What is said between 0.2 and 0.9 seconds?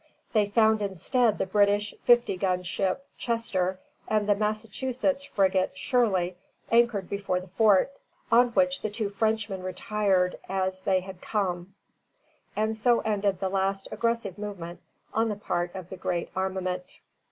They found